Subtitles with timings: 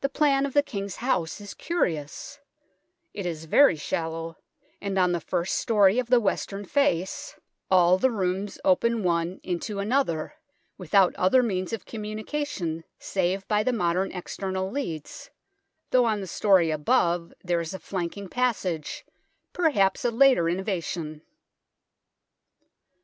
[0.00, 2.38] The plan of the King's House is curious;
[3.12, 4.36] it is very shallow,
[4.80, 7.34] and on the first storey of the western face
[7.68, 10.34] all the THE KING'S HOUSE 121 rooms open one into another,
[10.78, 15.30] without other means of communication save by the modern external leads,
[15.90, 19.04] though on the storey above there is a flanking passage,
[19.52, 21.22] perhaps a later innovation.